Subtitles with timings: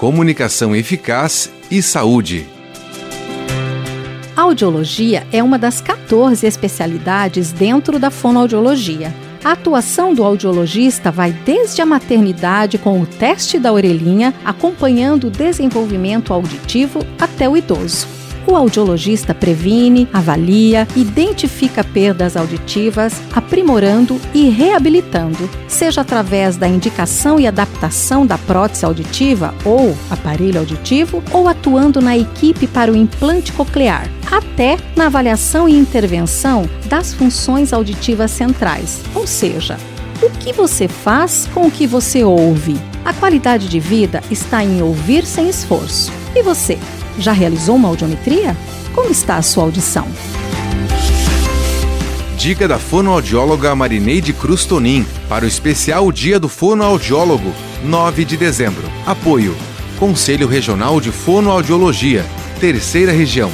[0.00, 2.46] comunicação eficaz e saúde.
[4.34, 9.14] Audiologia é uma das 14 especialidades dentro da fonoaudiologia.
[9.44, 15.30] A atuação do audiologista vai desde a maternidade com o teste da orelhinha, acompanhando o
[15.30, 18.08] desenvolvimento auditivo até o idoso.
[18.46, 27.46] O audiologista previne, avalia, identifica perdas auditivas, aprimorando e reabilitando, seja através da indicação e
[27.46, 34.08] adaptação da prótese auditiva ou aparelho auditivo, ou atuando na equipe para o implante coclear,
[34.30, 39.76] até na avaliação e intervenção das funções auditivas centrais, ou seja,
[40.22, 42.76] o que você faz com o que você ouve.
[43.04, 46.12] A qualidade de vida está em ouvir sem esforço.
[46.34, 46.78] E você?
[47.18, 48.56] Já realizou uma audiometria?
[48.94, 50.06] Como está a sua audição?
[52.36, 57.52] Dica da fonoaudióloga Marineide Cruz Tonin para o especial Dia do Fonoaudiólogo,
[57.84, 58.90] 9 de dezembro.
[59.04, 59.54] Apoio:
[59.98, 62.24] Conselho Regional de Fonoaudiologia,
[62.58, 63.50] Terceira Região.